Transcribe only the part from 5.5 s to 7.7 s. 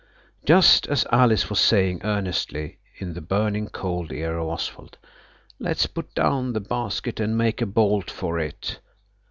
"Let's put down the basket and make a